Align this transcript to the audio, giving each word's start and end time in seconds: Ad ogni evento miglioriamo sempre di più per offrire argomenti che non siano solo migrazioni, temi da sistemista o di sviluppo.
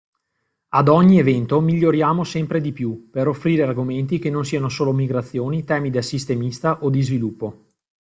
Ad 0.69 0.87
ogni 0.87 1.19
evento 1.19 1.59
miglioriamo 1.61 2.23
sempre 2.23 2.59
di 2.59 2.71
più 2.71 3.11
per 3.11 3.27
offrire 3.27 3.61
argomenti 3.61 4.17
che 4.17 4.31
non 4.31 4.43
siano 4.43 4.67
solo 4.67 4.91
migrazioni, 4.93 5.63
temi 5.63 5.91
da 5.91 6.01
sistemista 6.01 6.83
o 6.83 6.89
di 6.89 7.03
sviluppo. 7.03 7.65